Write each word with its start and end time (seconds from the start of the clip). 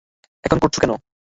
এখন 0.43 0.57
করছো 0.63 0.79
কেন? 0.79 0.91